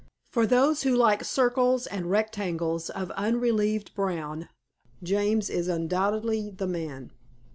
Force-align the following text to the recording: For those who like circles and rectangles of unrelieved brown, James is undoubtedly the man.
For 0.31 0.47
those 0.47 0.81
who 0.81 0.95
like 0.95 1.23
circles 1.23 1.85
and 1.85 2.09
rectangles 2.09 2.89
of 2.89 3.11
unrelieved 3.11 3.93
brown, 3.93 4.49
James 5.03 5.47
is 5.47 5.67
undoubtedly 5.67 6.49
the 6.49 6.65
man. 6.65 7.11